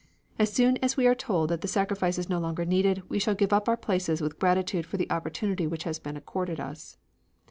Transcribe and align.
As 0.39 0.51
soon 0.51 0.77
as 0.77 0.97
we 0.97 1.05
are 1.05 1.13
told 1.13 1.51
that 1.51 1.61
the 1.61 1.67
sacrifice 1.67 2.17
is 2.17 2.27
no 2.27 2.39
longer 2.39 2.65
needed, 2.65 3.03
we 3.07 3.19
shall 3.19 3.35
give 3.35 3.53
up 3.53 3.69
our 3.69 3.77
places 3.77 4.19
with 4.19 4.39
gratitude 4.39 4.83
for 4.87 4.97
the 4.97 5.07
opportunity 5.11 5.67
which 5.67 5.83
has 5.83 5.99
been 5.99 6.17
accorded 6.17 6.59
us." 6.59 6.97